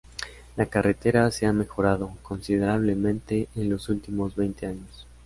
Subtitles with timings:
[0.57, 5.05] La carretera se ha mejorado considerablemente en los últimos veinte años.